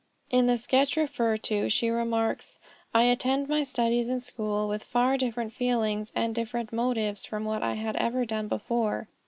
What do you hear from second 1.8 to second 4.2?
remarks, "I attended my studies in